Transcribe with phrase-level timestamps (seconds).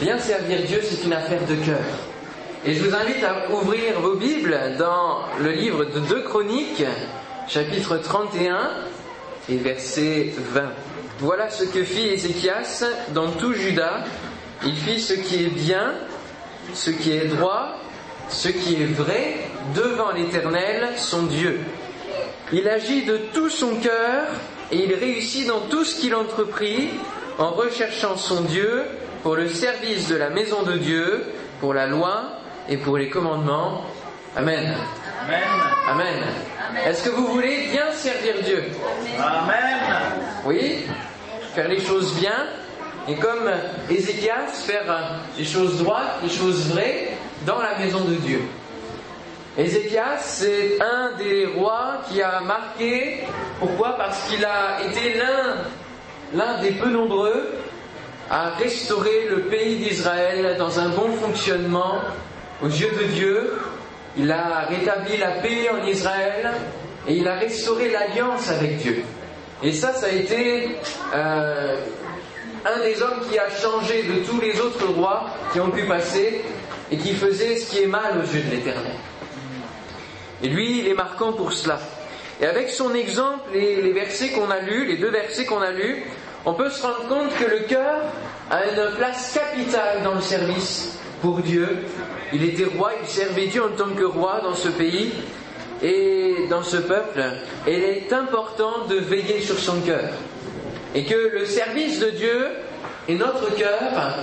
[0.00, 1.78] Bien servir Dieu, c'est une affaire de cœur.
[2.66, 6.84] Et je vous invite à ouvrir vos Bibles dans le livre de 2 Chroniques,
[7.46, 8.70] chapitre 31
[9.48, 10.72] et verset 20.
[11.20, 14.02] Voilà ce que fit Ézéchias dans tout Juda.
[14.66, 15.94] Il fit ce qui est bien,
[16.72, 17.76] ce qui est droit,
[18.28, 19.36] ce qui est vrai
[19.76, 21.60] devant l'Éternel, son Dieu.
[22.52, 24.26] Il agit de tout son cœur
[24.72, 26.90] et il réussit dans tout ce qu'il entreprit
[27.38, 28.82] en recherchant son Dieu
[29.24, 31.24] pour le service de la maison de Dieu,
[31.58, 32.24] pour la loi
[32.68, 33.86] et pour les commandements.
[34.36, 34.74] Amen.
[35.22, 35.42] Amen.
[35.88, 36.22] Amen.
[36.84, 38.64] Est-ce que vous voulez bien servir Dieu?
[39.18, 39.80] Amen.
[40.44, 40.84] Oui?
[41.54, 42.48] Faire les choses bien
[43.08, 43.50] et comme
[43.90, 47.16] Ézéchias, faire les choses droites, les choses vraies
[47.46, 48.42] dans la maison de Dieu.
[49.56, 53.20] Ézéchias, c'est un des rois qui a marqué.
[53.58, 53.96] Pourquoi?
[53.96, 55.56] Parce qu'il a été l'un,
[56.34, 57.63] l'un des peu nombreux
[58.30, 62.00] à restaurer le pays d'Israël dans un bon fonctionnement
[62.62, 63.58] aux yeux de Dieu.
[64.16, 66.52] Il a rétabli la paix en Israël
[67.06, 69.02] et il a restauré l'alliance avec Dieu.
[69.62, 70.78] Et ça, ça a été
[71.14, 71.76] euh,
[72.64, 76.42] un des hommes qui a changé de tous les autres rois qui ont pu passer
[76.90, 78.94] et qui faisait ce qui est mal aux yeux de l'Éternel.
[80.42, 81.78] Et lui, il est marquant pour cela.
[82.40, 86.04] Et avec son exemple les versets qu'on a lus, les deux versets qu'on a lus,
[86.46, 88.02] on peut se rendre compte que le cœur
[88.50, 91.86] a une place capitale dans le service pour Dieu.
[92.32, 95.12] Il était roi, il servait Dieu en tant que roi dans ce pays
[95.82, 97.22] et dans ce peuple.
[97.66, 100.10] Il est important de veiller sur son cœur.
[100.94, 102.48] Et que le service de Dieu
[103.08, 104.18] et notre cœur,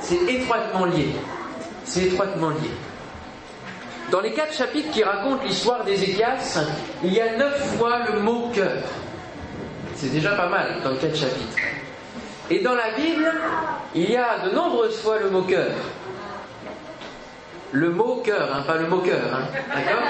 [0.00, 1.08] c'est étroitement lié.
[1.84, 2.70] C'est étroitement lié.
[4.10, 6.58] Dans les quatre chapitres qui racontent l'histoire d'Ézéchias,
[7.02, 8.82] il y a neuf fois le mot cœur.
[10.02, 11.56] C'est déjà pas mal dans quatre chapitres.
[12.50, 13.32] Et dans la Bible,
[13.94, 15.70] il y a de nombreuses fois le mot cœur.
[17.70, 20.02] Le mot cœur, hein, pas le mot cœur, hein, d'accord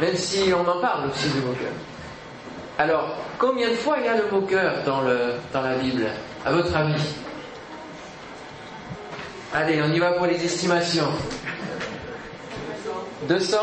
[0.00, 1.72] Même si on en parle aussi du mot cœur.
[2.78, 6.06] Alors, combien de fois il y a le mot cœur dans, le, dans la Bible,
[6.46, 7.04] à votre avis?
[9.52, 11.12] Allez, on y va pour les estimations.
[13.28, 13.58] 200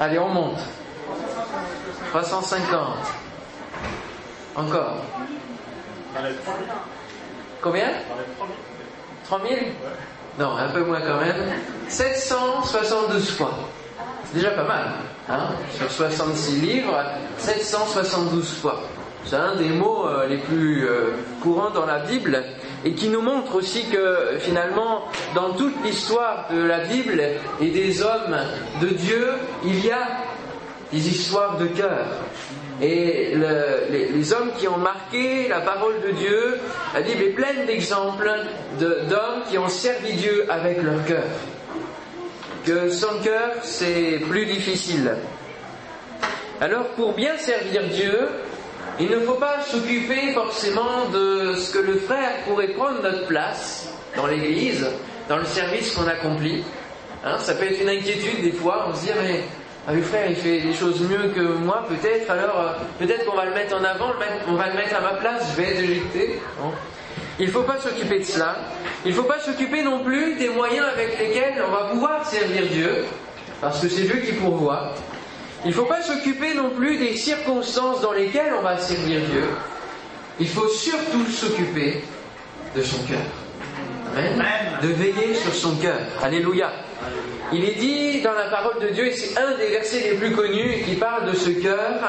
[0.00, 0.60] Allez, on monte.
[2.10, 3.25] 350.
[4.56, 4.96] Encore.
[7.60, 7.88] Combien?
[9.24, 9.58] 3000
[10.38, 11.36] Non, un peu moins quand même.
[11.88, 13.50] 772 fois.
[14.24, 14.84] C'est déjà pas mal.
[15.28, 15.48] Hein?
[15.76, 17.04] Sur 66 livres,
[17.38, 18.80] 772 fois.
[19.24, 21.10] C'est un des mots euh, les plus euh,
[21.42, 22.44] courants dans la Bible
[22.84, 27.20] et qui nous montre aussi que finalement, dans toute l'histoire de la Bible
[27.60, 28.36] et des hommes
[28.80, 29.32] de Dieu,
[29.64, 30.06] il y a
[30.92, 32.06] des histoires de cœur.
[32.80, 36.58] Et le, les, hommes qui ont marqué la parole de Dieu,
[36.94, 38.30] la Bible est pleine d'exemples
[38.78, 41.24] d'hommes qui ont servi Dieu avec leur cœur.
[42.66, 45.16] Que sans cœur, c'est plus difficile.
[46.60, 48.28] Alors pour bien servir Dieu,
[48.98, 53.92] il ne faut pas s'occuper forcément de ce que le frère pourrait prendre notre place
[54.16, 54.86] dans l'Église,
[55.28, 56.64] dans le service qu'on accomplit.
[57.24, 59.44] Hein, ça peut être une inquiétude des fois, on se dit mais
[59.88, 63.36] ah, le frère il fait des choses mieux que moi peut-être, alors euh, peut-être qu'on
[63.36, 64.12] va le mettre en avant,
[64.48, 66.40] on va le mettre à ma place, je vais être éjecté.
[67.38, 68.56] Il ne faut pas s'occuper de cela.
[69.04, 72.66] Il ne faut pas s'occuper non plus des moyens avec lesquels on va pouvoir servir
[72.66, 73.04] Dieu,
[73.60, 74.94] parce que c'est Dieu qui pourvoit.
[75.64, 79.44] Il ne faut pas s'occuper non plus des circonstances dans lesquelles on va servir Dieu.
[80.40, 82.02] Il faut surtout s'occuper
[82.74, 83.22] de son cœur.
[84.16, 84.78] Amen.
[84.82, 86.00] De veiller sur son cœur.
[86.22, 86.72] Alléluia.
[87.52, 90.32] Il est dit dans la parole de Dieu, et c'est un des versets les plus
[90.32, 92.00] connus qui parle de ce cœur,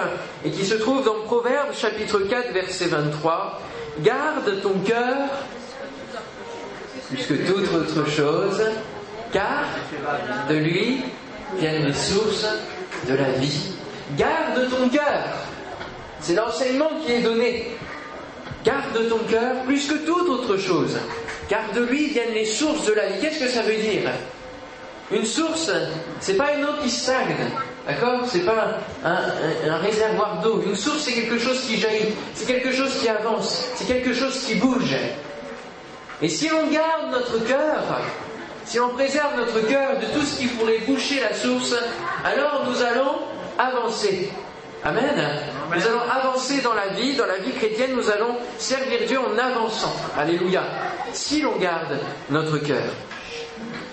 [0.44, 3.62] et qui se trouve dans Proverbe chapitre 4 verset 23,
[4.02, 5.16] Garde ton cœur
[7.10, 8.62] plus que toute autre chose,
[9.32, 9.66] car
[10.50, 11.02] de lui
[11.58, 12.48] viennent les sources
[13.08, 13.74] de la vie.
[14.18, 15.24] Garde ton cœur.
[16.20, 17.78] C'est l'enseignement qui est donné.
[18.66, 20.98] Garde ton cœur plus que toute autre chose.
[21.48, 23.22] Car de lui viennent les sources de la vie.
[23.22, 24.10] Qu'est-ce que ça veut dire?
[25.12, 25.72] Une source,
[26.20, 27.36] c'est pas une eau qui stagne.
[27.88, 28.22] D'accord?
[28.28, 30.62] C'est pas un, un, un réservoir d'eau.
[30.66, 32.14] Une source, c'est quelque chose qui jaillit.
[32.34, 33.70] C'est quelque chose qui avance.
[33.76, 34.96] C'est quelque chose qui bouge.
[36.22, 38.02] Et si on garde notre cœur,
[38.66, 41.74] si on préserve notre cœur de tout ce qui pourrait boucher la source,
[42.26, 43.20] alors nous allons
[43.58, 44.30] avancer.
[44.84, 45.14] Amen.
[45.74, 49.38] Nous allons avancer dans la vie, dans la vie chrétienne, nous allons servir Dieu en
[49.38, 49.96] avançant.
[50.18, 50.64] Alléluia.
[51.14, 51.98] Si l'on garde
[52.30, 52.84] notre cœur.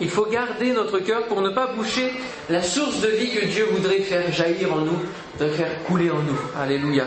[0.01, 2.13] Il faut garder notre cœur pour ne pas boucher
[2.51, 4.99] la source de vie que Dieu voudrait faire jaillir en nous,
[5.39, 6.39] de faire couler en nous.
[6.61, 7.07] Alléluia.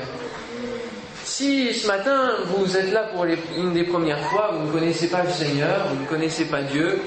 [1.25, 5.23] si ce matin vous êtes là pour une des premières fois, vous ne connaissez pas
[5.23, 7.01] le Seigneur, vous ne connaissez pas Dieu,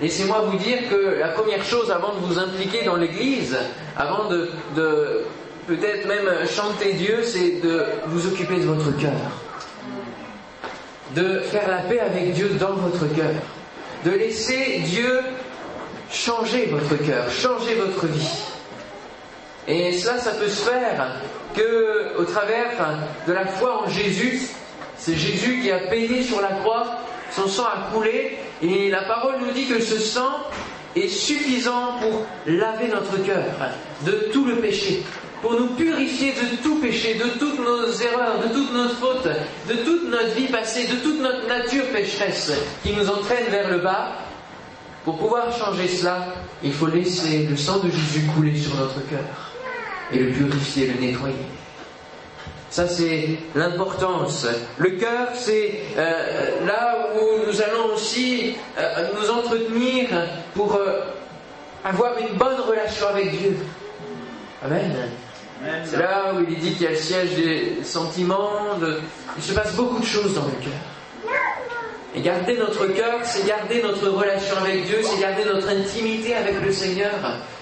[0.00, 3.58] laissez-moi vous dire que la première chose avant de vous impliquer dans l'Église,
[3.96, 4.48] avant de,
[5.66, 9.12] peut-être même chanter Dieu, c'est de vous occuper de votre cœur.
[11.16, 13.34] De faire la paix avec Dieu dans votre cœur.
[14.04, 15.20] De laisser Dieu
[16.10, 18.44] changer votre cœur, changer votre vie.
[19.68, 21.20] Et cela, ça peut se faire
[21.54, 22.70] que au travers
[23.26, 24.40] de la foi en Jésus.
[24.96, 26.86] C'est Jésus qui a payé sur la croix,
[27.34, 30.40] son sang a coulé, et la parole nous dit que ce sang
[30.94, 33.44] est suffisant pour laver notre cœur
[34.02, 35.02] de tout le péché,
[35.42, 39.28] pour nous purifier de tout péché, de toutes nos erreurs, de toutes nos fautes,
[39.68, 42.52] de toute notre vie passée, de toute notre nature pécheresse
[42.82, 44.12] qui nous entraîne vers le bas.
[45.04, 46.26] Pour pouvoir changer cela,
[46.62, 49.24] il faut laisser le sang de Jésus couler sur notre cœur
[50.12, 51.36] et le purifier, le nettoyer.
[52.68, 54.46] Ça, c'est l'importance.
[54.78, 60.08] Le cœur, c'est euh, là où nous allons aussi euh, nous entretenir
[60.54, 61.00] pour euh,
[61.84, 63.56] avoir une bonne relation avec Dieu.
[64.62, 64.92] Amen.
[65.84, 68.78] C'est là où il dit qu'il y a le siège des sentiments.
[69.36, 70.72] Il se passe beaucoup de choses dans le cœur.
[72.14, 76.60] Et garder notre cœur, c'est garder notre relation avec Dieu, c'est garder notre intimité avec
[76.60, 77.12] le Seigneur,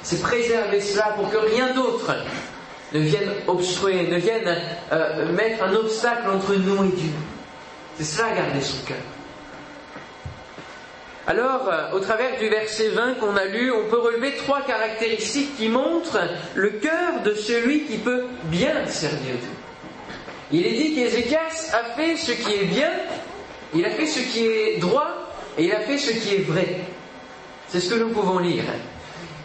[0.03, 2.15] c'est préserver cela pour que rien d'autre
[2.95, 4.57] ne vienne obstruer, ne vienne
[4.91, 7.13] euh, mettre un obstacle entre nous et Dieu.
[7.99, 8.97] C'est cela, garder son cœur.
[11.29, 15.57] Alors, euh, au travers du verset 20 qu'on a lu, on peut relever trois caractéristiques
[15.57, 16.21] qui montrent
[16.55, 19.51] le cœur de celui qui peut bien servir Dieu.
[20.51, 22.91] Il est dit qu'Ézéchias a fait ce qui est bien
[23.75, 25.09] il a fait ce qui est droit
[25.57, 26.79] et il a fait ce qui est vrai.
[27.69, 28.65] C'est ce que nous pouvons lire.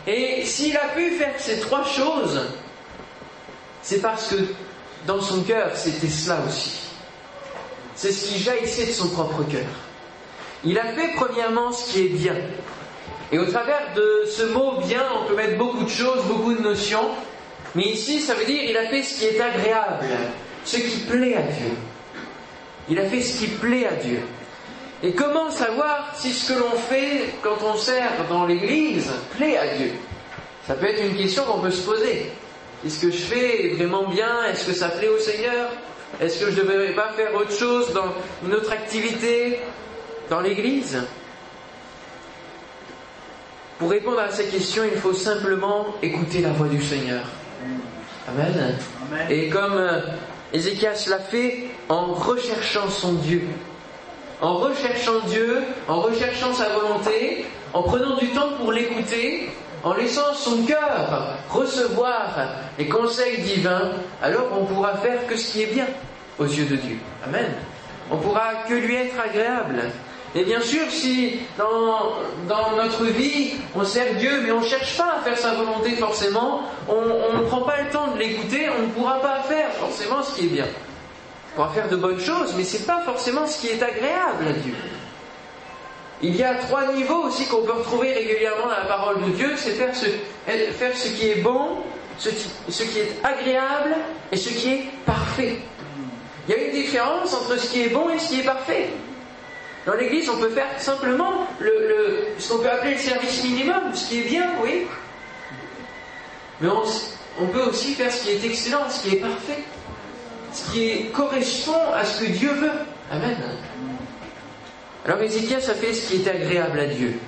[0.07, 2.41] Et s'il a pu faire ces trois choses,
[3.81, 4.36] c'est parce que
[5.06, 6.79] dans son cœur, c'était cela aussi.
[7.95, 9.68] C'est ce qui jaillissait de son propre cœur.
[10.65, 12.36] Il a fait premièrement ce qui est bien.
[13.31, 16.62] Et au travers de ce mot bien, on peut mettre beaucoup de choses, beaucoup de
[16.62, 17.10] notions.
[17.75, 20.06] Mais ici, ça veut dire il a fait ce qui est agréable,
[20.63, 21.71] ce qui plaît à Dieu.
[22.89, 24.19] Il a fait ce qui plaît à Dieu.
[25.01, 29.75] Et comment savoir si ce que l'on fait quand on sert dans l'Église plaît à
[29.75, 29.92] Dieu?
[30.65, 32.31] Ça peut être une question qu'on peut se poser.
[32.86, 34.45] Est-ce que je fais vraiment bien?
[34.45, 35.69] Est-ce que ça plaît au Seigneur?
[36.21, 38.13] Est-ce que je ne devrais pas faire autre chose dans
[38.45, 39.60] une autre activité?
[40.29, 41.01] Dans l'Église
[43.79, 47.25] Pour répondre à ces questions, il faut simplement écouter la voix du Seigneur.
[48.27, 48.77] Amen.
[49.29, 49.99] Et comme euh,
[50.53, 53.43] Ézéchias l'a fait en recherchant son Dieu.
[54.41, 59.49] En recherchant Dieu, en recherchant sa volonté, en prenant du temps pour l'écouter,
[59.83, 62.35] en laissant son cœur recevoir
[62.77, 63.91] les conseils divins,
[64.21, 65.87] alors on pourra faire que ce qui est bien
[66.39, 66.97] aux yeux de Dieu.
[67.25, 67.51] Amen.
[68.11, 69.83] On pourra que lui être agréable.
[70.35, 72.13] Et bien sûr, si dans,
[72.47, 75.91] dans notre vie, on sert Dieu, mais on ne cherche pas à faire sa volonté
[75.91, 80.24] forcément, on, ne prend pas le temps de l'écouter, on ne pourra pas faire forcément
[80.24, 80.65] ce qui est bien.
[80.65, 84.47] On pourra faire de bonnes choses, mais ce n'est pas forcément ce qui est agréable
[84.50, 84.74] à Dieu.
[86.24, 89.53] Il y a trois niveaux aussi qu'on peut retrouver régulièrement dans la parole de Dieu,
[89.56, 90.06] c'est faire ce,
[90.45, 91.77] faire ce qui est bon,
[92.18, 92.29] ce
[92.69, 93.95] ce qui est agréable
[94.31, 95.57] et ce qui est parfait.
[96.47, 98.89] Il y a une différence entre ce qui est bon et ce qui est parfait.
[99.85, 104.07] Dans l'église, on peut faire simplement le, ce qu'on peut appeler le service minimum, ce
[104.07, 104.88] qui est bien, oui.
[106.62, 109.63] Mais on, peut aussi faire ce qui est excellent, ce qui est parfait,
[110.53, 112.72] ce qui correspond à ce que Dieu veut.
[113.12, 113.36] Amen.
[115.05, 117.19] Alors Ézéchias a fait ce qui est agréable à Dieu.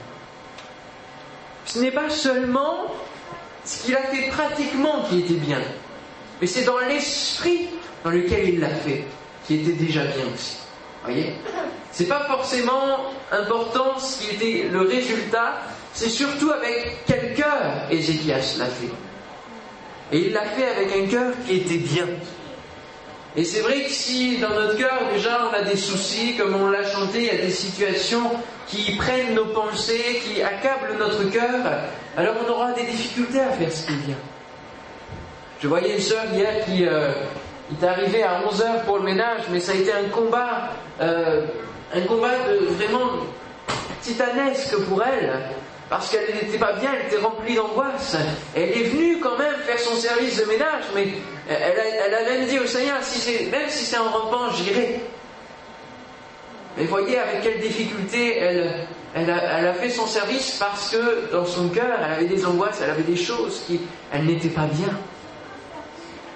[1.65, 2.93] Ce n'est pas seulement
[3.65, 5.61] ce qu'il a fait pratiquement qui était bien,
[6.39, 7.67] mais c'est dans l'esprit
[8.03, 9.03] dans lequel il l'a fait
[9.45, 10.57] qui était déjà bien aussi.
[11.03, 11.33] Voyez?
[11.95, 15.61] C'est pas forcément important ce qui était le résultat,
[15.93, 18.91] c'est surtout avec quel cœur Ézéchias l'a fait.
[20.11, 22.07] Et il l'a fait avec un cœur qui était bien.
[23.37, 26.69] Et c'est vrai que si dans notre cœur déjà on a des soucis, comme on
[26.69, 28.29] l'a chanté, il y a des situations
[28.67, 31.61] qui prennent nos pensées, qui accablent notre cœur,
[32.17, 34.17] alors on aura des difficultés à faire ce qui est bien.
[35.61, 37.13] Je voyais une sœur hier qui euh,
[37.71, 41.45] est arrivée à 11h pour le ménage, mais ça a été un combat euh,
[41.93, 42.31] un combat
[42.69, 43.11] vraiment
[44.01, 45.31] titanesque pour elle,
[45.89, 48.17] parce qu'elle n'était pas bien, elle était remplie d'angoisse.
[48.55, 51.07] Elle est venue quand même faire son service de ménage, mais
[51.47, 52.97] elle a, même dit au Seigneur,
[53.51, 55.01] même si c'est en rampant, j'irai.
[56.77, 61.69] Mais voyez avec quelle difficulté elle, elle, a, fait son service parce que dans son
[61.69, 63.79] cœur, elle avait des angoisses, elle avait des choses qui,
[64.11, 64.89] elle n'était pas bien.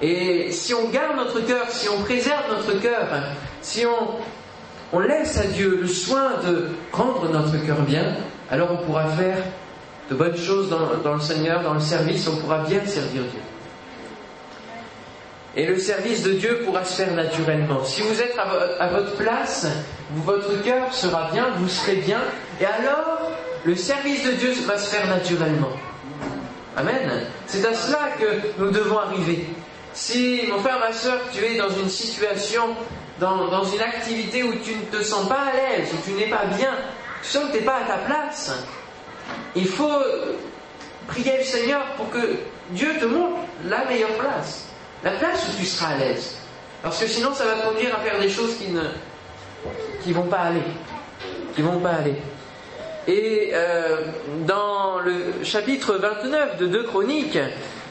[0.02, 3.08] Et si on garde notre cœur, si on préserve notre cœur,
[3.62, 4.16] si on,
[4.92, 8.16] on laisse à Dieu le soin de rendre notre cœur bien,
[8.50, 9.38] alors on pourra faire
[10.10, 13.42] de bonnes choses dans, le Seigneur, dans le service, on pourra bien servir Dieu.
[15.56, 17.84] Et le service de Dieu pourra se faire naturellement.
[17.84, 18.36] Si vous êtes
[18.80, 19.68] à, votre place,
[20.16, 22.22] votre cœur sera bien, vous serez bien,
[22.60, 23.32] et alors
[23.66, 25.72] le service de Dieu va se faire naturellement.
[26.76, 27.26] Amen.
[27.46, 29.46] C'est à cela que nous devons arriver.
[29.94, 32.64] Si, mon frère, ma soeur, tu es dans une situation,
[33.20, 36.46] dans, une activité où tu ne te sens pas à l'aise, où tu n'es pas
[36.46, 36.72] bien,
[37.22, 38.52] tu sens que tu n'es pas à ta place,
[39.56, 40.02] il faut
[41.08, 42.38] prier le Seigneur pour que
[42.72, 44.70] Dieu te montre la meilleure place
[45.04, 46.36] la place où tu seras à l'aise.
[46.82, 48.84] Parce que sinon, ça va te conduire à faire des choses qui ne
[50.04, 50.64] qui vont pas aller.
[51.56, 52.16] Qui vont pas aller.
[53.08, 54.06] Et euh,
[54.46, 57.40] dans le chapitre 29 de 2 Chroniques,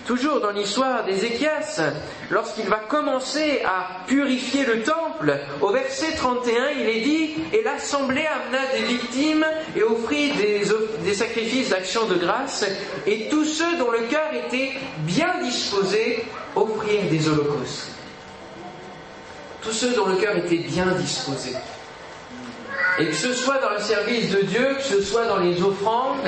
[0.08, 1.82] toujours dans l'histoire d'Ézéchias,
[2.30, 8.26] lorsqu'il va commencer à purifier le temple, au verset 31, il est dit Et l'assemblée
[8.26, 9.44] amena des victimes
[9.76, 10.62] et offrit des,
[11.04, 12.64] des sacrifices d'action de grâce,
[13.06, 16.24] et tous ceux dont le cœur était bien disposé
[16.56, 17.90] offrir des holocaustes.
[19.60, 21.52] Tous ceux dont le cœur était bien disposé.
[22.98, 26.26] Et que ce soit dans le service de Dieu, que ce soit dans les offrandes,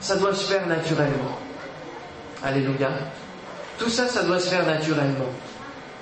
[0.00, 1.45] ça doit se faire naturellement.
[2.42, 2.90] Alléluia.
[3.78, 5.30] Tout ça, ça doit se faire naturellement.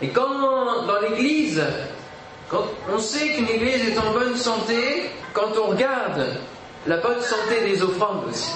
[0.02, 1.62] Et quand dans l'église,
[2.48, 6.26] quand on sait qu'une église est en bonne santé, quand on regarde
[6.86, 8.52] la bonne santé des offrandes aussi,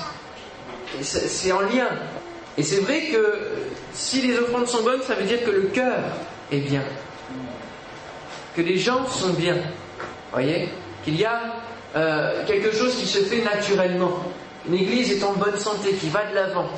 [1.03, 1.89] c'est en lien.
[2.57, 3.39] Et c'est vrai que
[3.93, 5.99] si les offrandes sont bonnes, ça veut dire que le cœur
[6.51, 6.83] est bien.
[8.57, 9.57] Que les gens sont bien.
[10.33, 10.69] Voyez?
[11.05, 11.41] Qu'il y a
[11.97, 14.25] euh, quelque chose qui se fait naturellement.
[14.69, 16.69] Une église est en bonne santé, qui va de l'avant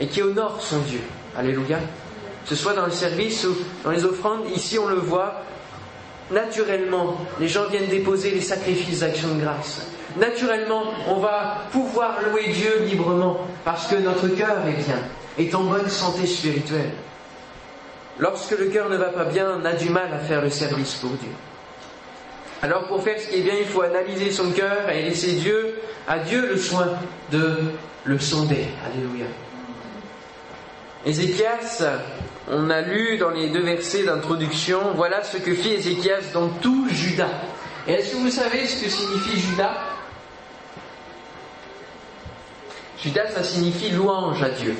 [0.00, 1.00] et qui honore son Dieu.
[1.36, 1.78] Alléluia.
[2.44, 5.42] Que ce soit dans le service ou dans les offrandes, ici on le voit,
[6.30, 9.86] naturellement, les gens viennent déposer les sacrifices d'action de grâce.
[10.18, 14.98] Naturellement, on va pouvoir louer Dieu librement parce que notre cœur est bien,
[15.38, 16.92] est en bonne santé spirituelle.
[18.18, 20.94] Lorsque le cœur ne va pas bien, on a du mal à faire le service
[20.94, 21.30] pour Dieu.
[22.62, 25.78] Alors pour faire ce qui est bien, il faut analyser son cœur et laisser Dieu,
[26.08, 26.88] à Dieu le soin
[27.30, 27.58] de
[28.04, 28.66] le sonder.
[28.84, 29.26] Alléluia.
[31.06, 31.82] Ézéchias,
[32.50, 36.88] on a lu dans les deux versets d'introduction, voilà ce que fit Ézéchias dans tout
[36.90, 37.30] Judas.
[37.86, 39.76] Et est-ce que vous savez ce que signifie Judas
[43.02, 44.74] Judas, ça signifie louange à Dieu.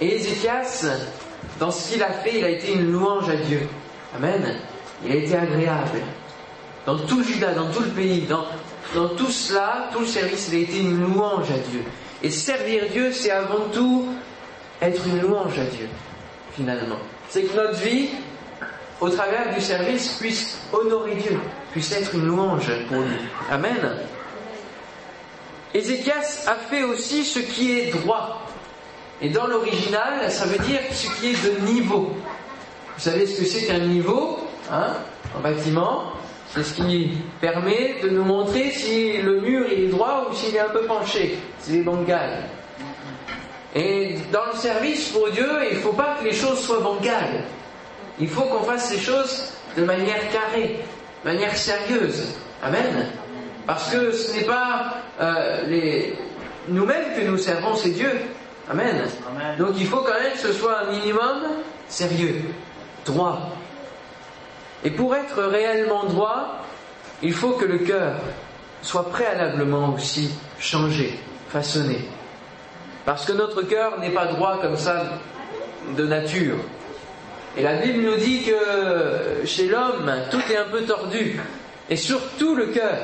[0.00, 0.86] Et Ézéchias,
[1.58, 3.66] dans ce qu'il a fait, il a été une louange à Dieu.
[4.16, 4.56] Amen.
[5.04, 6.00] Il a été agréable.
[6.86, 8.44] Dans tout Judas, dans tout le pays, dans,
[8.94, 11.82] dans tout cela, tout le service, il a été une louange à Dieu.
[12.22, 14.08] Et servir Dieu, c'est avant tout
[14.80, 15.88] être une louange à Dieu,
[16.54, 16.98] finalement.
[17.28, 18.08] C'est que notre vie,
[19.00, 21.38] au travers du service, puisse honorer Dieu,
[21.72, 23.06] puisse être une louange pour nous.
[23.50, 23.76] Amen.
[25.74, 28.46] Ézéchias a fait aussi ce qui est droit.
[29.20, 32.14] Et dans l'original, ça veut dire ce qui est de niveau.
[32.96, 34.38] Vous savez ce que c'est qu'un niveau
[34.70, 34.94] hein,
[35.36, 36.12] en bâtiment?
[36.50, 40.60] C'est ce qui permet de nous montrer si le mur est droit ou s'il est
[40.60, 41.38] un peu penché.
[41.58, 42.44] C'est les bancales.
[43.74, 47.44] Et dans le service pour Dieu, il ne faut pas que les choses soient bancales.
[48.18, 50.80] Il faut qu'on fasse les choses de manière carrée,
[51.24, 52.34] de manière sérieuse.
[52.62, 53.06] Amen.
[53.66, 56.16] Parce que ce n'est pas euh, les...
[56.68, 58.10] nous-mêmes que nous servons, c'est Dieu.
[58.70, 59.02] Amen.
[59.58, 61.42] Donc il faut quand même que ce soit un minimum
[61.88, 62.42] sérieux,
[63.04, 63.50] droit.
[64.84, 66.64] Et pour être réellement droit,
[67.22, 68.14] il faut que le cœur
[68.82, 71.18] soit préalablement aussi changé,
[71.50, 71.98] façonné.
[73.04, 75.04] Parce que notre cœur n'est pas droit comme ça
[75.96, 76.56] de nature.
[77.56, 81.40] Et la Bible nous dit que chez l'homme, tout est un peu tordu.
[81.90, 82.98] Et surtout le cœur.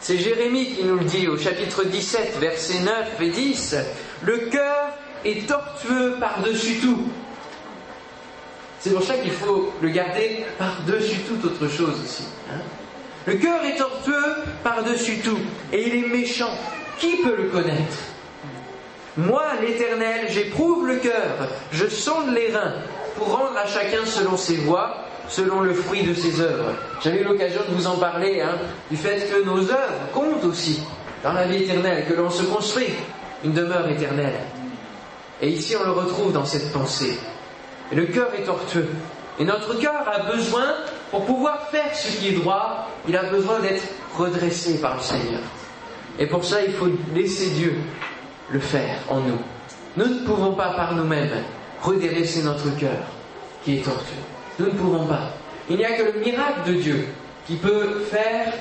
[0.00, 3.76] C'est Jérémie qui nous le dit au chapitre 17, versets 9 et 10.
[4.22, 4.90] Le cœur
[5.24, 7.04] est tortueux par-dessus tout.
[8.78, 12.24] C'est pour ça qu'il faut le garder par-dessus toute autre chose aussi.
[12.50, 12.60] Hein.
[13.26, 15.38] le cœur est tortueux par-dessus tout
[15.70, 16.56] et il est méchant.
[16.98, 17.98] Qui peut le connaître?
[19.16, 22.74] Moi, l'Éternel, j'éprouve le cœur, je sonde les reins
[23.16, 26.74] pour rendre à chacun selon ses voies selon le fruit de ses œuvres.
[27.02, 28.56] J'avais eu l'occasion de vous en parler, hein,
[28.90, 30.82] du fait que nos œuvres comptent aussi
[31.22, 32.88] dans la vie éternelle, que l'on se construit
[33.44, 34.40] une demeure éternelle.
[35.40, 37.18] Et ici, on le retrouve dans cette pensée.
[37.92, 38.88] Et le cœur est tortueux.
[39.38, 40.74] Et notre cœur a besoin,
[41.10, 43.84] pour pouvoir faire ce qui est droit, il a besoin d'être
[44.18, 45.40] redressé par le Seigneur.
[46.18, 47.78] Et pour ça, il faut laisser Dieu
[48.52, 49.38] le faire en nous.
[49.96, 51.44] Nous ne pouvons pas par nous-mêmes
[51.82, 52.98] redresser notre cœur
[53.64, 54.22] qui est tortueux.
[54.58, 55.32] Nous ne pouvons pas.
[55.68, 57.08] Il n'y a que le miracle de Dieu
[57.46, 58.52] qui peut faire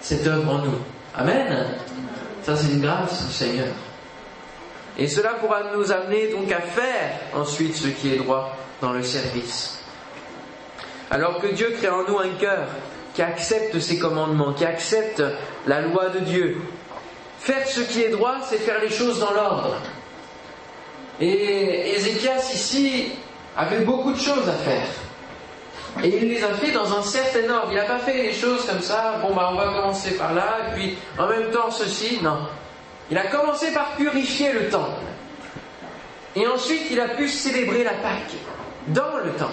[0.00, 0.78] cette œuvre en nous.
[1.14, 1.66] Amen.
[2.42, 3.68] Ça, c'est une grâce du Seigneur.
[4.98, 9.02] Et cela pourra nous amener donc à faire ensuite ce qui est droit dans le
[9.02, 9.78] service.
[11.10, 12.66] Alors que Dieu crée en nous un cœur
[13.14, 15.22] qui accepte ses commandements, qui accepte
[15.66, 16.56] la loi de Dieu.
[17.42, 19.74] Faire ce qui est droit, c'est faire les choses dans l'ordre.
[21.20, 23.10] Et Ézéchias ici
[23.56, 24.86] avait beaucoup de choses à faire.
[26.04, 27.72] Et il les a fait dans un certain ordre.
[27.72, 30.70] Il n'a pas fait les choses comme ça, bon bah on va commencer par là,
[30.72, 32.46] puis en même temps ceci, non.
[33.10, 35.02] Il a commencé par purifier le temple.
[36.36, 38.36] Et ensuite il a pu célébrer la Pâque
[38.86, 39.52] dans le temple.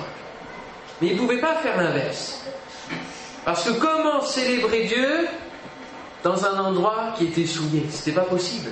[1.01, 2.43] Mais il ne pouvait pas faire l'inverse.
[3.45, 5.27] Parce que comment célébrer Dieu?
[6.23, 8.69] Dans un endroit qui était souillé C'était pas possible.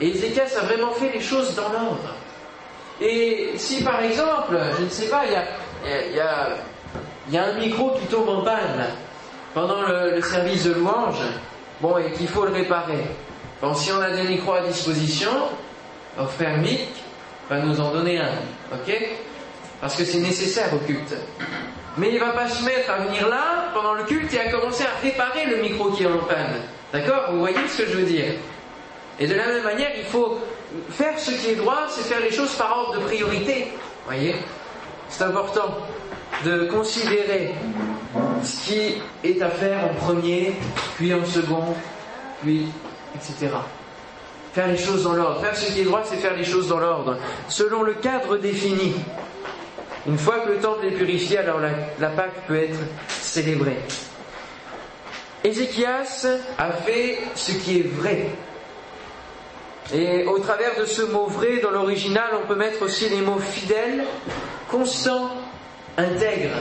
[0.00, 2.14] Et Ézéchias a vraiment fait les choses dans l'ordre.
[3.00, 8.28] Et si par exemple, je ne sais pas, il y a, un micro qui tombe
[8.28, 8.86] en panne
[9.54, 11.20] pendant le, service de louange,
[11.80, 13.04] bon, et qu'il faut le réparer.
[13.60, 15.30] Bon, si on a des micros à disposition,
[16.20, 16.88] au frère Mick
[17.48, 18.32] va nous en donner un,
[18.72, 18.94] ok?
[19.80, 21.14] Parce que c'est nécessaire au culte.
[21.98, 24.84] Mais il va pas se mettre à venir là pendant le culte et à commencer
[24.84, 26.62] à réparer le micro qui est en panne.
[26.92, 28.34] D'accord Vous voyez ce que je veux dire
[29.18, 30.38] Et de la même manière, il faut
[30.90, 33.72] faire ce qui est droit, c'est faire les choses par ordre de priorité.
[34.06, 34.36] Voyez
[35.08, 35.76] C'est important
[36.44, 37.54] de considérer
[38.44, 40.54] ce qui est à faire en premier,
[40.96, 41.74] puis en second,
[42.42, 42.68] puis
[43.16, 43.56] etc.
[44.52, 45.40] Faire les choses dans l'ordre.
[45.40, 47.16] Faire ce qui est droit, c'est faire les choses dans l'ordre,
[47.48, 48.94] selon le cadre défini.
[50.06, 51.60] Une fois que le temple est purifié, alors
[51.98, 52.78] la, Pâque peut être
[53.08, 53.78] célébrée.
[55.44, 56.26] Ézéchias
[56.56, 58.30] a fait ce qui est vrai.
[59.92, 63.38] Et au travers de ce mot vrai, dans l'original, on peut mettre aussi les mots
[63.38, 64.04] fidèle,
[64.68, 65.30] constant,
[65.96, 66.56] intègre.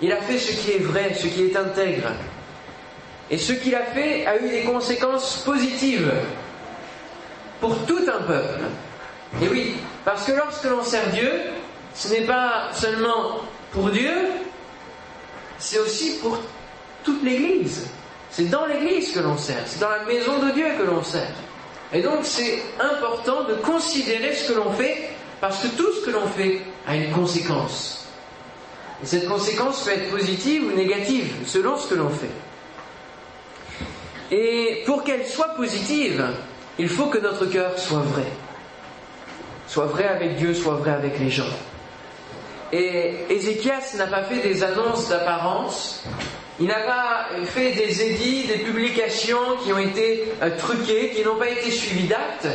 [0.00, 2.08] Il a fait ce qui est vrai, ce qui est intègre.
[3.30, 6.12] Et ce qu'il a fait a eu des conséquences positives
[7.60, 8.60] pour tout un peuple.
[9.42, 9.74] Et oui,
[10.04, 11.30] parce que lorsque l'on sert Dieu,
[11.96, 13.40] ce n'est pas seulement
[13.72, 14.12] pour Dieu,
[15.58, 16.38] c'est aussi pour
[17.02, 17.88] toute l'Église.
[18.30, 21.32] C'est dans l'Église que l'on sert, c'est dans la maison de Dieu que l'on sert.
[21.92, 25.08] Et donc c'est important de considérer ce que l'on fait,
[25.40, 28.06] parce que tout ce que l'on fait a une conséquence.
[29.02, 32.30] Et cette conséquence peut être positive ou négative, selon ce que l'on fait.
[34.30, 36.26] Et pour qu'elle soit positive,
[36.78, 38.26] il faut que notre cœur soit vrai.
[39.66, 41.44] Soit vrai avec Dieu, soit vrai avec les gens.
[42.72, 46.04] Et Ézéchias n'a pas fait des annonces d'apparence,
[46.58, 51.36] il n'a pas fait des édits, des publications qui ont été euh, truquées, qui n'ont
[51.36, 52.48] pas été suivies d'actes,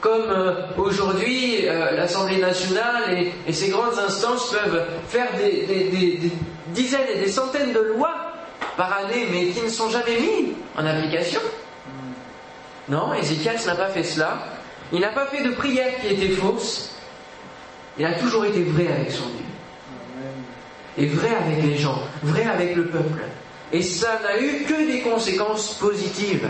[0.00, 6.30] comme euh, aujourd'hui euh, l'Assemblée nationale et, ses grandes instances peuvent faire des, des,
[6.68, 8.32] dizaines et des centaines de lois
[8.78, 11.40] par année, mais qui ne sont jamais mises en application.
[12.88, 14.38] Non, Ézéchias n'a pas fait cela.
[14.92, 16.93] Il n'a pas fait de prière qui était fausse.
[17.98, 19.44] Il a toujours été vrai avec son Dieu.
[20.96, 23.22] Et vrai avec les gens, vrai avec le peuple.
[23.72, 26.48] Et ça n'a eu que des conséquences positives.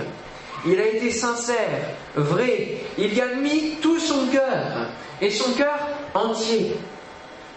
[0.67, 1.81] Il a été sincère,
[2.15, 2.79] vrai.
[2.99, 4.89] Il y a mis tout son cœur,
[5.21, 5.79] et son cœur
[6.15, 6.75] entier.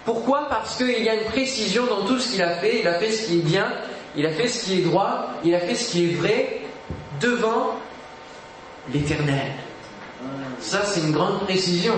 [0.05, 0.47] Pourquoi?
[0.49, 2.79] Parce qu'il y a une précision dans tout ce qu'il a fait.
[2.79, 3.71] Il a fait ce qui est bien,
[4.15, 6.61] il a fait ce qui est droit, il a fait ce qui est vrai
[7.19, 7.75] devant
[8.93, 9.51] l'éternel.
[10.59, 11.95] Ça, c'est une grande précision.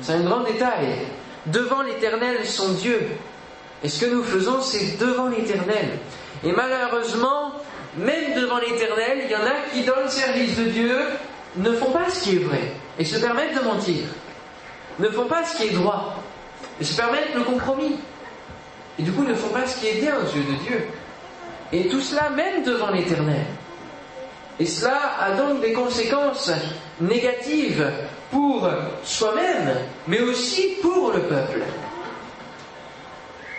[0.00, 0.96] C'est un grand détail
[1.46, 3.00] devant l'Éternel, son Dieu.
[3.82, 5.98] Et ce que nous faisons, c'est devant l'Éternel.
[6.44, 7.52] Et malheureusement,
[7.96, 10.98] même devant l'Éternel, il y en a qui, dans le service de Dieu,
[11.56, 14.04] ne font pas ce qui est vrai et se permettent de mentir.
[14.98, 16.22] Ne font pas ce qui est droit
[16.80, 17.96] et se permettent le compromis.
[18.98, 20.86] Et du coup, ne font pas ce qui est bien aux yeux de Dieu.
[21.72, 23.46] Et tout cela même devant l'Éternel.
[24.60, 26.50] Et cela a donc des conséquences
[27.00, 27.90] négatives
[28.32, 28.68] pour
[29.04, 29.76] soi-même,
[30.08, 31.60] mais aussi pour le peuple.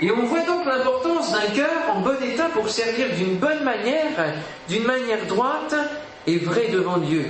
[0.01, 4.33] Et on voit donc l'importance d'un cœur en bon état pour servir d'une bonne manière,
[4.67, 5.75] d'une manière droite
[6.27, 7.27] et vraie devant Dieu.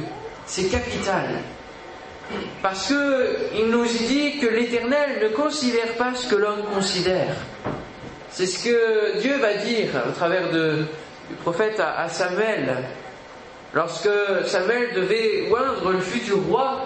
[0.48, 1.42] C'est capital.
[2.62, 7.36] Parce qu'il nous dit que l'Éternel ne considère pas ce que l'homme considère.
[8.32, 12.78] C'est ce que Dieu va dire au travers du prophète à Samuel.
[13.74, 14.10] Lorsque
[14.46, 16.86] Samuel devait oindre le futur roi,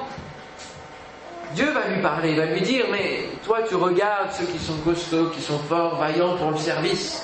[1.58, 4.78] Dieu va lui parler, il va lui dire, mais toi tu regardes ceux qui sont
[4.86, 7.24] costauds, qui sont forts, vaillants pour le service.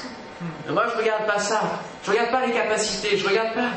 [0.67, 1.61] moi je regarde pas ça.
[2.03, 3.69] Je regarde pas les capacités, je regarde pas.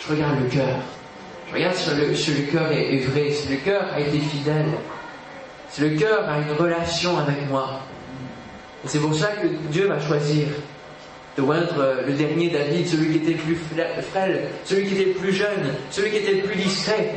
[0.00, 0.78] Je regarde le cœur.
[1.48, 4.66] Je regarde si le, le cœur est, vrai, si le cœur a été fidèle,
[5.70, 7.80] Si le cœur a une relation avec moi,
[8.84, 10.48] et c'est pour ça que Dieu va choisir
[11.36, 13.58] de oindre le dernier David, celui qui était le plus
[14.10, 17.14] frêle, celui qui était le plus jeune, celui qui était le plus discret.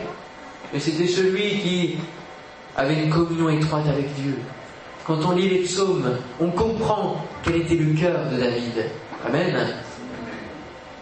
[0.71, 1.97] Mais c'était celui qui
[2.79, 4.39] avait une communion étroite avec Dieu.
[5.05, 8.85] Quand on lit les psaumes, on comprend quel était le cœur de David.
[9.27, 9.75] Amen.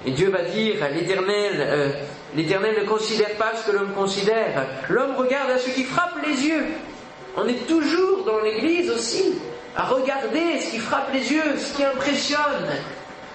[0.06, 1.92] Et Dieu va dire l'Éternel, euh,
[2.36, 4.66] l'Éternel ne considère pas ce que l'homme considère.
[4.90, 6.66] L'homme regarde à ce qui frappe les yeux.
[7.36, 9.36] On est toujours dans l'Église aussi
[9.76, 12.70] à regarder ce qui frappe les yeux, ce qui impressionne.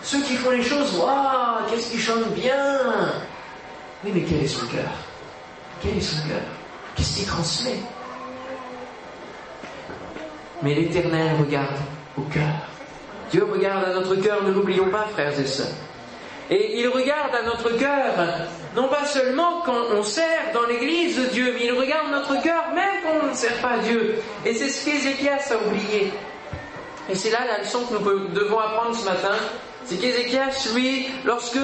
[0.02, 2.80] Ceux qui font les choses, waouh, qu'est-ce qu'ils chantent bien.
[4.04, 4.90] Oui, mais quel est son cœur?
[5.80, 6.42] Quel est son cœur?
[6.96, 7.78] Qu'est-ce qu'il transmet?
[10.62, 11.78] Mais l'Éternel regarde
[12.16, 12.68] au cœur.
[13.30, 15.74] Dieu regarde à notre cœur, ne l'oublions pas, frères et sœurs.
[16.50, 18.12] Et il regarde à notre cœur,
[18.76, 22.64] non pas seulement quand on sert dans l'église de Dieu, mais il regarde notre cœur
[22.74, 24.16] même quand on ne sert pas Dieu.
[24.44, 26.12] Et c'est ce qu'Ézéchias a oublié.
[27.08, 29.34] Et c'est là la leçon que nous devons apprendre ce matin,
[29.84, 31.58] c'est qu'Ézéchias, lui, lorsque,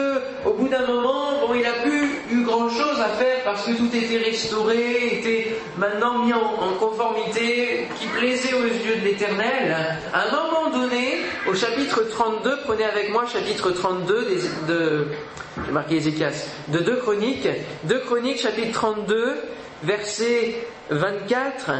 [0.44, 3.72] au bout d'un moment, bon, il a plus eu grand chose à faire parce que
[3.72, 9.76] tout était restauré, était maintenant mis en, conformité, qui plaisait aux yeux de l'éternel,
[10.12, 15.06] à un moment donné, au chapitre 32, prenez avec moi chapitre 32 de,
[15.66, 17.48] j'ai marqué Ézéchias, de 2 Chroniques,
[17.84, 19.36] 2 Chroniques, chapitre 32,
[19.82, 21.70] verset 24,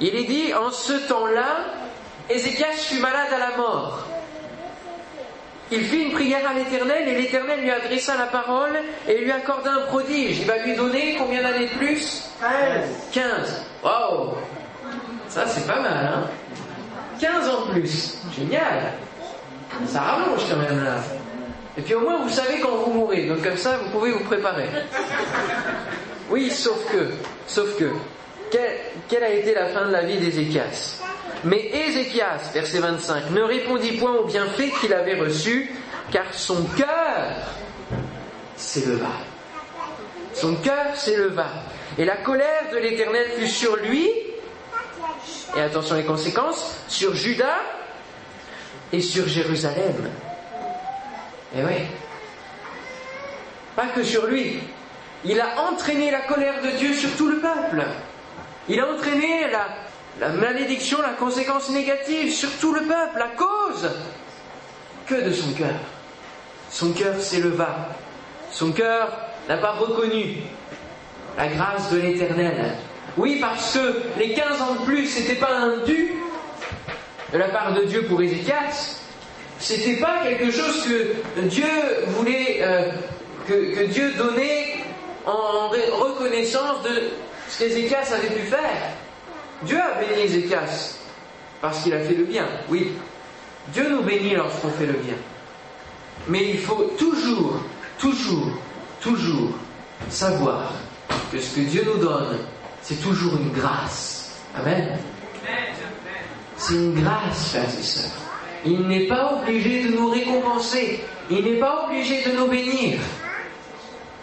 [0.00, 1.64] il est dit, en ce temps-là,
[2.30, 4.07] Ézéchias fut malade à la mort.
[5.70, 9.72] Il fit une prière à l'Éternel et l'Éternel lui adressa la parole et lui accorda
[9.72, 10.40] un prodige.
[10.40, 12.24] Il va lui donner combien d'années de plus?
[12.40, 12.50] 15.
[13.12, 13.66] 15.
[13.84, 14.34] Waouh
[15.28, 16.24] Ça c'est pas mal, hein
[17.20, 18.18] 15 ans de plus.
[18.36, 18.92] Génial.
[19.86, 20.96] Ça rallonge quand même là.
[21.76, 24.24] Et puis au moins vous savez quand vous mourrez, donc comme ça vous pouvez vous
[24.24, 24.68] préparer.
[26.30, 27.10] Oui, sauf que,
[27.46, 27.90] sauf que,
[28.50, 31.00] quelle, a été la fin de la vie d'Ézéchias?
[31.44, 35.70] Mais Ézéchias, verset 25, ne répondit point au bienfait qu'il avait reçu,
[36.10, 37.32] car son cœur
[38.56, 39.12] s'éleva.
[40.34, 41.46] Son cœur s'éleva.
[41.96, 44.10] Et la colère de l'Éternel fut sur lui,
[45.56, 47.60] et attention les conséquences, sur Judas
[48.92, 50.10] et sur Jérusalem.
[51.54, 51.82] Et eh oui.
[53.74, 54.60] Pas que sur lui.
[55.24, 57.84] Il a entraîné la colère de Dieu sur tout le peuple.
[58.68, 59.66] Il a entraîné la,
[60.20, 63.90] la malédiction, la conséquence négative sur tout le peuple, la cause
[65.06, 65.80] que de son cœur.
[66.70, 67.88] Son cœur s'éleva.
[68.50, 69.16] Son cœur
[69.48, 70.38] n'a pas reconnu
[71.36, 72.74] la grâce de l'Éternel.
[73.16, 76.14] Oui, parce que les 15 ans de plus, n'était pas un dû
[77.32, 79.00] de la part de Dieu pour Ézéchias.
[79.58, 81.66] C'était pas quelque chose que Dieu
[82.08, 82.90] voulait, euh,
[83.46, 84.76] que, que, Dieu donnait
[85.26, 87.10] en reconnaissance de
[87.48, 88.92] ce qu'Ézéchias avait pu faire.
[89.62, 90.98] Dieu a béni Ézéchias
[91.60, 92.92] parce qu'il a fait le bien, oui.
[93.72, 95.16] Dieu nous bénit lorsqu'on fait le bien.
[96.28, 97.60] Mais il faut toujours,
[97.98, 98.52] toujours,
[99.00, 99.50] toujours
[100.08, 100.72] savoir
[101.32, 102.38] que ce que Dieu nous donne,
[102.82, 104.40] c'est toujours une grâce.
[104.54, 104.98] Amen.
[106.56, 108.10] C'est une grâce, frères et sœurs.
[108.64, 111.00] Il n'est pas obligé de nous récompenser.
[111.30, 112.98] Il n'est pas obligé de nous bénir.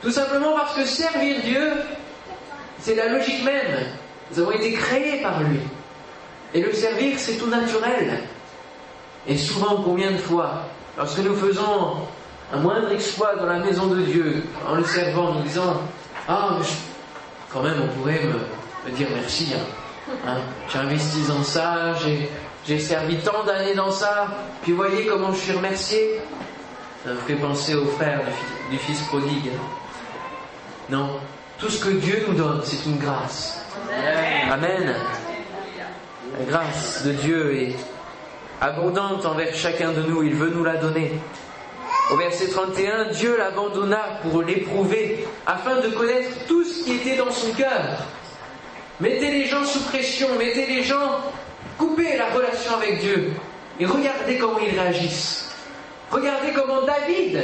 [0.02, 1.74] Tout simplement parce que servir Dieu,
[2.80, 3.88] c'est la logique même.
[4.32, 5.60] Nous avons été créés par lui.
[6.54, 8.20] Et le servir, c'est tout naturel.
[9.28, 10.64] Et souvent, combien de fois,
[10.98, 11.98] lorsque nous faisons
[12.54, 15.82] un moindre exploit dans la maison de Dieu, en le servant, nous disant
[16.28, 16.58] Ah,
[17.52, 19.54] quand même, on pourrait me, dire merci.
[19.56, 20.14] Hein.
[20.28, 20.38] Hein,
[20.72, 21.94] j'ai investi dans ça,
[22.66, 24.28] j'ai servi tant d'années dans ça,
[24.62, 26.20] puis voyez comment je suis remercié.
[27.04, 28.22] Ça me fait penser au frère
[28.70, 29.52] du, du fils prodigue.
[30.90, 31.20] Non,
[31.60, 33.66] tout ce que Dieu nous donne, c'est une grâce.
[34.52, 34.94] Amen.
[36.38, 37.76] La grâce de Dieu est
[38.60, 40.24] abondante envers chacun de nous.
[40.24, 41.14] Il veut nous la donner.
[42.12, 47.32] Au verset 31, Dieu l'abandonna pour l'éprouver afin de connaître tout ce qui était dans
[47.32, 48.06] son cœur.
[49.00, 51.20] Mettez les gens sous pression, mettez les gens,
[51.78, 53.32] coupez la relation avec Dieu
[53.80, 55.52] et regardez comment ils réagissent.
[56.12, 57.42] Regardez comment David,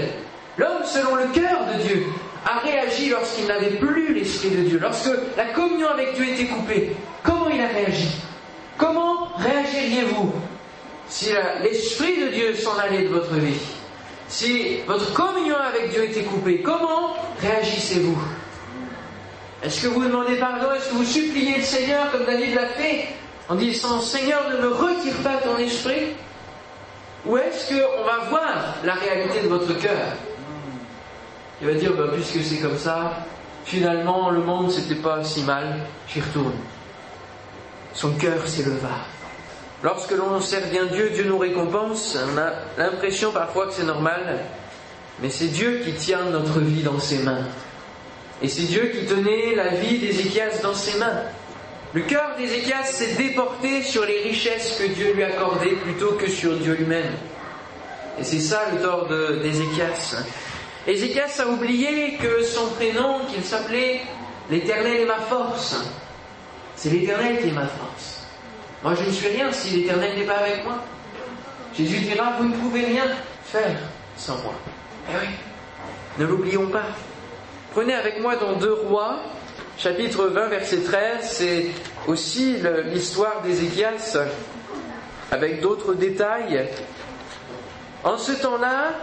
[0.57, 2.05] l'homme selon le cœur de Dieu,
[2.45, 6.95] a réagi lorsqu'il n'avait plus l'Esprit de Dieu, lorsque la communion avec Dieu était coupée.
[7.23, 8.09] Comment il a réagi?
[8.77, 10.33] Comment réagiriez-vous
[11.07, 11.29] si
[11.61, 13.59] l'Esprit de Dieu s'en allait de votre vie?
[14.27, 18.17] Si votre communion avec Dieu était coupée, comment réagissez-vous?
[19.63, 20.71] Est-ce que vous demandez pardon?
[20.71, 23.09] Est-ce que vous suppliez le Seigneur comme David l'a fait
[23.49, 26.13] en disant Seigneur, ne me retire pas ton esprit
[27.25, 30.15] Ou est-ce qu'on va voir la réalité de votre cœur?
[31.61, 33.25] Il va dire, bah, puisque c'est comme ça,
[33.65, 36.53] finalement, le monde, c'était pas si mal, j'y retourne.
[37.93, 38.89] son cœur s'éleva.
[39.83, 42.17] Lorsque l'on sert bien Dieu, Dieu nous récompense.
[42.33, 44.39] On a l'impression parfois que c'est normal,
[45.21, 47.45] mais c'est Dieu qui tient notre vie dans ses mains.
[48.41, 51.23] Et c'est Dieu qui tenait la vie d'Ézéchias dans ses mains.
[51.93, 56.55] Le cœur d'Ézéchias s'est déporté sur les richesses que Dieu lui accordait plutôt que sur
[56.57, 57.11] Dieu lui-même.
[58.19, 60.23] Et c'est ça le tort d'Ézéchias.
[60.87, 64.01] Ézéchias a oublié que son prénom, qu'il s'appelait
[64.49, 65.75] l'Éternel est ma force.
[66.75, 68.25] C'est l'Éternel qui est ma force.
[68.83, 70.83] Moi je ne suis rien si l'Éternel n'est pas avec moi.
[71.77, 73.05] Jésus dira, vous ne pouvez rien
[73.45, 73.77] faire
[74.17, 74.53] sans moi.
[75.09, 75.29] Eh oui,
[76.17, 76.85] ne l'oublions pas.
[77.73, 79.19] Prenez avec moi dans Deux Rois,
[79.77, 81.67] chapitre 20, verset 13, c'est
[82.07, 84.17] aussi l'histoire d'Ézéchias
[85.31, 86.67] avec d'autres détails.
[88.03, 88.93] En ce temps-là,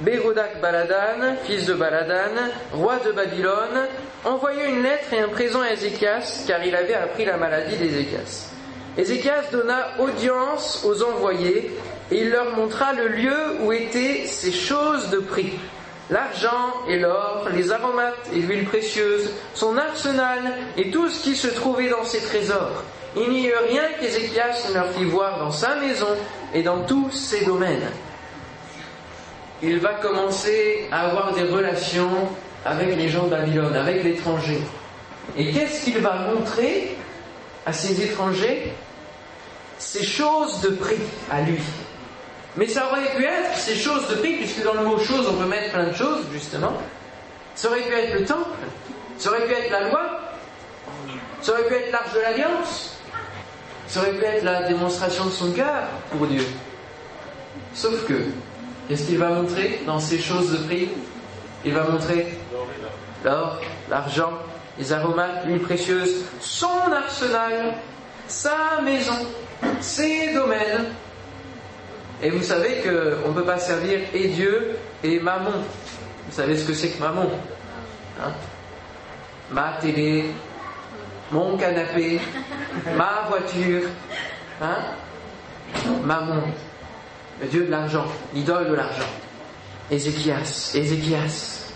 [0.00, 3.86] Bérodak Baladan, fils de Baladan, roi de Babylone,
[4.24, 8.50] envoya une lettre et un présent à Ézéchias, car il avait appris la maladie d'Ézéchias.
[8.98, 11.70] Ézéchias donna audience aux envoyés,
[12.10, 15.52] et il leur montra le lieu où étaient ces choses de prix.
[16.10, 20.40] L'argent et l'or, les aromates et l'huile précieuse, son arsenal
[20.76, 22.82] et tout ce qui se trouvait dans ses trésors.
[23.16, 26.08] Il n'y eut rien qu'Ézéchias ne leur fit voir dans sa maison
[26.52, 27.88] et dans tous ses domaines
[29.64, 32.10] il va commencer à avoir des relations
[32.64, 34.60] avec les gens de Babylone, avec l'étranger.
[35.36, 36.96] Et qu'est-ce qu'il va montrer
[37.66, 38.72] à ces étrangers?
[39.78, 41.00] Ces choses de prix
[41.30, 41.60] à lui.
[42.56, 45.34] Mais ça aurait pu être ces choses de prix, puisque dans le mot chose, on
[45.34, 46.74] peut mettre plein de choses, justement.
[47.54, 48.58] Ça aurait pu être le temple,
[49.18, 50.20] ça aurait pu être la loi,
[51.40, 52.98] ça aurait pu être l'arche de l'alliance,
[53.88, 56.44] ça aurait pu être la démonstration de son cœur pour Dieu.
[57.74, 58.14] Sauf que
[58.88, 60.88] Qu'est-ce qu'il va montrer dans ces choses de prix?
[61.64, 62.38] Il va montrer
[63.24, 64.32] l'or, l'argent,
[64.78, 67.74] les aromates, l'huile précieuse, son arsenal,
[68.26, 69.26] sa maison,
[69.80, 70.86] ses domaines.
[72.22, 75.62] Et vous savez qu'on ne peut pas servir et Dieu et Mammon.
[76.26, 77.30] Vous savez ce que c'est que Mammon
[78.22, 78.32] hein?
[79.50, 80.26] Ma télé,
[81.30, 82.20] mon canapé,
[82.96, 83.88] ma voiture.
[84.60, 84.76] Hein?
[86.04, 86.42] Mammon
[87.40, 89.08] le Dieu de l'argent, l'idole de l'argent.
[89.90, 91.72] Ézéchias, Ézéchias,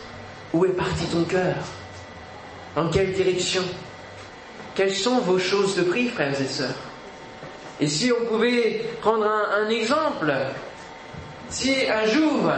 [0.53, 1.57] où est parti ton cœur?
[2.75, 3.63] Dans quelle direction?
[4.75, 6.75] Quelles sont vos choses de prix, frères et sœurs?
[7.81, 10.33] Et si on pouvait prendre un, un exemple,
[11.49, 12.51] si un jour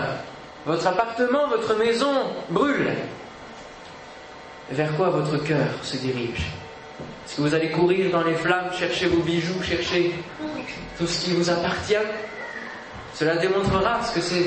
[0.66, 2.12] votre appartement, votre maison
[2.50, 2.90] brûle,
[4.70, 6.46] vers quoi votre cœur se dirige?
[7.26, 10.12] Est-ce que vous allez courir dans les flammes, chercher vos bijoux, chercher
[10.98, 11.94] tout ce qui vous appartient?
[13.20, 14.46] Cela démontrera ce que c'est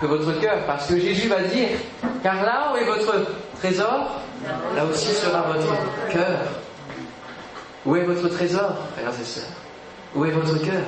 [0.00, 1.70] que votre cœur, parce que Jésus va dire,
[2.22, 3.12] car là où est votre
[3.58, 4.20] trésor,
[4.76, 5.74] là aussi sera votre
[6.08, 6.38] cœur.
[7.84, 9.50] Où est votre trésor, frères et sœurs?
[10.14, 10.84] Où est votre cœur?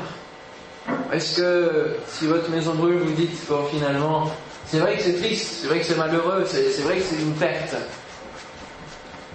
[1.12, 4.30] Est-ce que si votre maison brûle, vous dites, bon, finalement,
[4.64, 7.34] c'est vrai que c'est triste, c'est vrai que c'est malheureux, c'est vrai que c'est une
[7.34, 7.74] perte,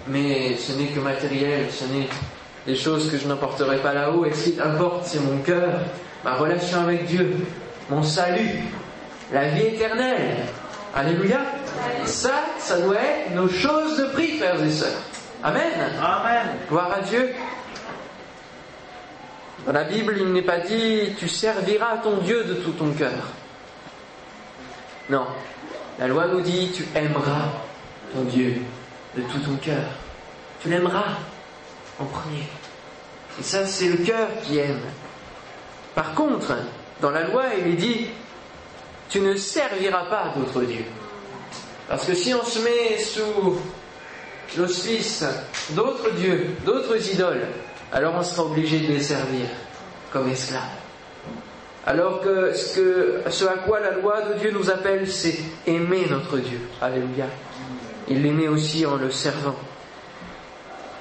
[0.08, 2.08] mais ce n'est que matériel, ce n'est
[2.66, 5.80] des choses que je n'emporterai pas là-haut, et ce qui importe, c'est mon cœur,
[6.24, 7.36] ma relation avec Dieu,
[7.88, 8.64] mon salut,
[9.32, 10.36] la vie éternelle.
[10.94, 11.40] Alléluia.
[12.04, 15.00] Ça, ça doit être nos choses de prix, frères et sœurs.
[15.42, 15.72] Amen.
[16.02, 16.46] Amen.
[16.68, 17.30] Gloire à Dieu.
[19.66, 23.12] Dans la Bible, il n'est pas dit tu serviras ton Dieu de tout ton cœur.
[25.08, 25.26] Non.
[25.98, 27.48] La loi nous dit tu aimeras
[28.14, 28.62] ton Dieu
[29.16, 29.84] de tout ton cœur.
[30.60, 31.04] Tu l'aimeras
[31.98, 32.48] en premier.
[33.38, 34.80] Et ça, c'est le cœur qui aime.
[35.94, 36.54] Par contre,
[37.00, 38.06] dans la loi, il est dit,
[39.08, 40.84] tu ne serviras pas d'autres dieux.
[41.88, 43.58] Parce que si on se met sous
[44.56, 45.24] l'auspice
[45.70, 47.46] d'autres dieux, d'autres idoles,
[47.92, 49.46] alors on sera obligé de les servir
[50.12, 50.62] comme esclaves.
[51.86, 56.60] Alors que ce à quoi la loi de Dieu nous appelle, c'est aimer notre Dieu.
[56.80, 57.26] Alléluia.
[58.08, 59.56] Il l'aimait aussi en le servant.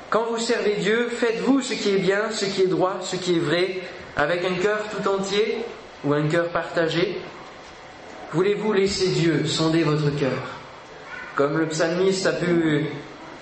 [0.10, 3.36] Quand vous servez Dieu, faites-vous ce qui est bien, ce qui est droit, ce qui
[3.36, 3.82] est vrai,
[4.20, 5.60] avec un cœur tout entier
[6.04, 7.20] ou un cœur partagé
[8.32, 10.38] Voulez-vous laisser Dieu sonder votre cœur?
[11.36, 12.86] Comme le psalmiste a pu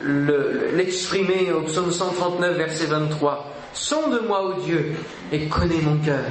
[0.02, 3.54] l'exprimer au psaume 139, verset 23.
[3.74, 4.94] Sonde-moi, ô Dieu,
[5.34, 6.24] et connais mon cœur.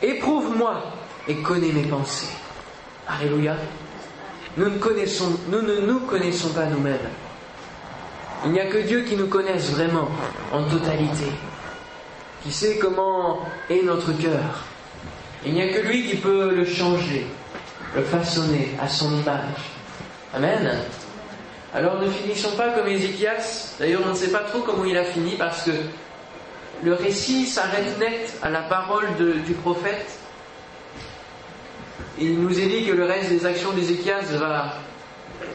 [0.00, 0.82] Éprouve-moi
[1.28, 2.32] et connais mes pensées.
[3.06, 3.56] Alléluia.
[4.56, 6.96] Nous ne, connaissons, nous ne nous connaissons pas nous-mêmes.
[8.46, 10.08] Il n'y a que Dieu qui nous connaisse vraiment,
[10.52, 11.26] en totalité
[12.42, 14.64] qui sait comment est notre cœur.
[15.44, 17.26] Il n'y a que lui qui peut le changer,
[17.94, 19.70] le façonner à son image.
[20.34, 20.78] Amen.
[21.72, 23.76] Alors ne finissons pas comme Ézéchias.
[23.78, 25.70] D'ailleurs, on ne sait pas trop comment il a fini parce que
[26.82, 29.08] le récit s'arrête net à la parole
[29.46, 30.18] du prophète.
[32.18, 34.24] Il nous est dit que le reste des actions d'Ézéchias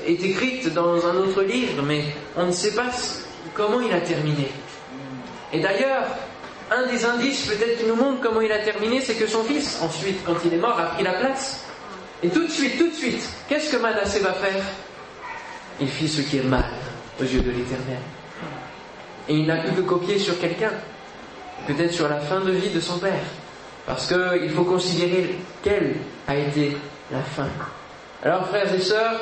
[0.08, 2.90] est écrite dans un autre livre, mais on ne sait pas
[3.54, 4.52] comment il a terminé.
[5.54, 6.06] Et d'ailleurs,
[6.72, 9.80] un des indices peut-être qui nous montre comment il a terminé, c'est que son fils,
[9.82, 11.64] ensuite, quand il est mort, a pris la place.
[12.24, 14.64] Et tout de suite, tout de suite, qu'est-ce que Manassé va faire?
[15.80, 16.66] Il fit ce qui est mal
[17.20, 18.00] aux yeux de l'Éternel.
[19.28, 20.72] Et il n'a pu que copier sur quelqu'un,
[21.68, 23.24] peut-être sur la fin de vie de son père,
[23.86, 25.96] parce qu'il faut considérer quelle
[26.28, 26.78] a été
[27.12, 27.48] la fin.
[28.24, 29.20] Alors frères et sœurs,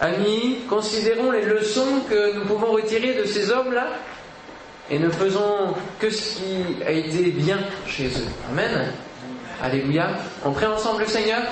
[0.00, 3.88] amis, considérons les leçons que nous pouvons retirer de ces hommes-là
[4.92, 8.28] et ne faisons que ce qui a été bien chez eux.
[8.50, 8.92] Amen.
[9.62, 10.10] Alléluia.
[10.44, 11.42] On prie ensemble le Seigneur